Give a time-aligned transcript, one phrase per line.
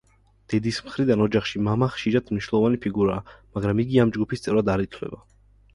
[0.53, 5.25] დედის მხრიდან ოჯახში მამა ხშირად მნიშვნელოვანი ფიგურაა, მაგრამ იგი ამ ჯგუფის წევრად არ ითვლება.